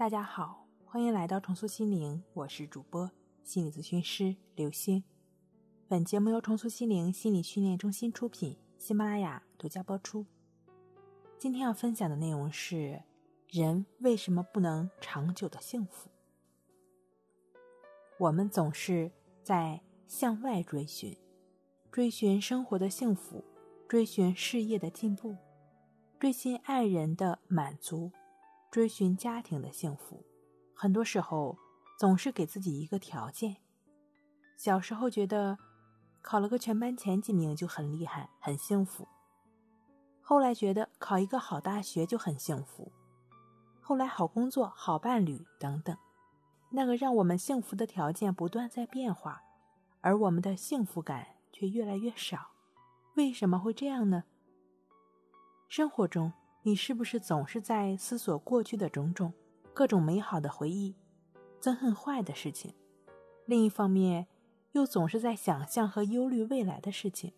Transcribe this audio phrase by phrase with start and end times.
[0.00, 3.10] 大家好，欢迎来到重塑心灵，我是主播
[3.44, 5.04] 心理咨询师刘星。
[5.88, 10.24] 本节目由重塑心灵心理训练中心出品，喜马拉雅独家播出。
[11.36, 13.02] 今天要分享的内容是：
[13.50, 16.08] 人为什么不能长久的幸福？
[18.16, 19.12] 我们总是
[19.42, 21.14] 在向外追寻，
[21.92, 23.44] 追寻生活的幸福，
[23.86, 25.36] 追寻事业的进步，
[26.18, 28.10] 追寻爱人的满足。
[28.70, 30.24] 追寻家庭的幸福，
[30.74, 31.58] 很多时候
[31.98, 33.56] 总是给自己一个条件。
[34.56, 35.58] 小时候觉得
[36.22, 39.08] 考了个全班前几名就很厉害、很幸福，
[40.20, 42.92] 后来觉得考一个好大学就很幸福，
[43.80, 45.96] 后来好工作、好伴侣等等，
[46.70, 49.42] 那个让我们幸福的条件不断在变化，
[50.00, 52.52] 而我们的幸福感却越来越少。
[53.16, 54.22] 为什么会这样呢？
[55.68, 56.32] 生活中。
[56.62, 59.32] 你是不是总是在思索过去的种种、
[59.72, 60.94] 各种美好的回忆，
[61.58, 62.74] 憎恨坏的事情？
[63.46, 64.26] 另一方面，
[64.72, 67.32] 又总是在想象和忧虑未来的事情。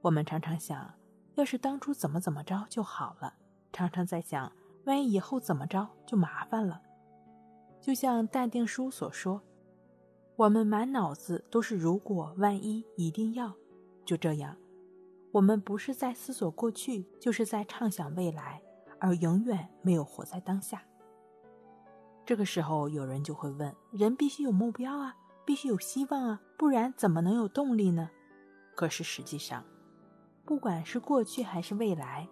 [0.00, 0.94] 我们常常想，
[1.36, 3.34] 要是当初怎么怎么着就好了；
[3.72, 4.50] 常常在想，
[4.84, 6.82] 万一以后怎么着就麻烦了。
[7.80, 9.40] 就像但定书所说
[10.34, 13.54] ：“我们满脑子都是如果、万一、一定要。”
[14.04, 14.56] 就这样。
[15.34, 18.62] 我们不是在思索过去，就是在畅想未来，
[19.00, 20.80] 而永远没有活在当下。
[22.24, 28.08] 这个时候，有人就会问：人必须有目标啊，必须有希望啊，不然怎么能有动力呢？
[28.76, 29.64] 可是实际上，
[30.44, 32.28] 不管是过去还是未来，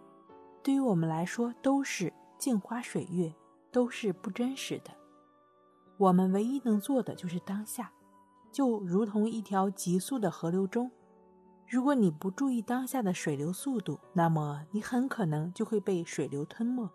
[0.62, 3.34] 对于我们来说都是镜花水月，
[3.72, 4.92] 都是不真实的。
[5.96, 7.90] 我们唯一能做的就是当下，
[8.52, 10.88] 就如同一条急速的河流中。
[11.72, 16.86] 如果你不注意当下的水流速度，那么你很可能就会被水流吞没。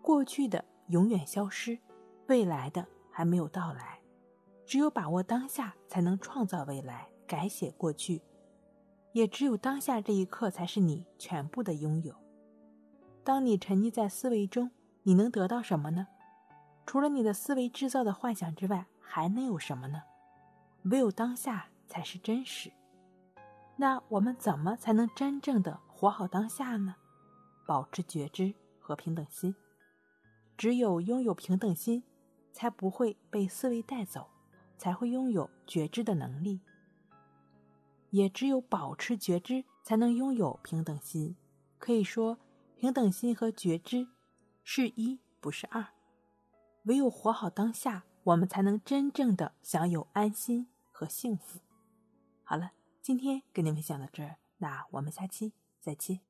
[0.00, 1.76] 过去的永远消失，
[2.28, 3.98] 未来的还没有到来。
[4.64, 8.22] 只有把握当下，才能创造未来，改写过去。
[9.10, 12.14] 也只有当下这一刻，才是你全部的拥有。
[13.24, 14.70] 当你沉溺在思维中，
[15.02, 16.06] 你能得到什么呢？
[16.86, 20.00] 除了你的思维制造的幻想之外，还能有什么呢？
[20.84, 22.70] 唯有当下才是真实。
[23.80, 26.96] 那我们怎么才能真正的活好当下呢？
[27.64, 29.54] 保持觉知和平等心。
[30.56, 32.02] 只有拥有平等心，
[32.52, 34.30] 才不会被思维带走，
[34.76, 36.60] 才会拥有觉知的能力。
[38.10, 41.36] 也只有保持觉知，才能拥有平等心。
[41.78, 42.36] 可以说，
[42.74, 44.08] 平等心和觉知
[44.64, 45.86] 是一，不是二。
[46.86, 51.60] 唯有活好当下，我们才能真正的享有安心和幸福。
[52.42, 52.72] 好了。
[53.08, 56.27] 今天跟您分享到这儿，那我们下期再见。